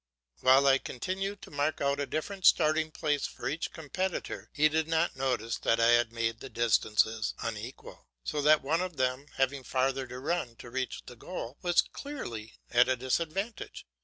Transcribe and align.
While 0.39 0.65
I 0.65 0.79
continued 0.79 1.43
to 1.43 1.51
mark 1.51 1.79
out 1.79 1.99
a 1.99 2.07
different 2.07 2.47
starting 2.47 2.89
place 2.89 3.27
for 3.27 3.47
each 3.47 3.71
competitor, 3.71 4.49
he 4.51 4.67
did 4.67 4.87
not 4.87 5.15
notice 5.15 5.59
that 5.59 5.79
I 5.79 5.89
had 5.89 6.11
made 6.11 6.39
the 6.39 6.49
distances 6.49 7.35
unequal, 7.37 8.07
so 8.23 8.41
that 8.41 8.63
one 8.63 8.81
of 8.81 8.97
them, 8.97 9.27
having 9.35 9.63
farther 9.63 10.07
to 10.07 10.17
run 10.17 10.55
to 10.55 10.71
reach 10.71 11.03
the 11.05 11.15
goal, 11.15 11.59
was 11.61 11.81
clearly 11.83 12.55
at 12.71 12.89
a 12.89 12.95
disadvantage. 12.95 13.85